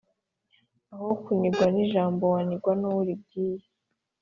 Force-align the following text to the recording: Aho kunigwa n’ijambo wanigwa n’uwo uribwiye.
Aho 0.93 1.07
kunigwa 1.23 1.65
n’ijambo 1.73 2.23
wanigwa 2.33 2.71
n’uwo 2.79 2.99
uribwiye. 3.03 3.65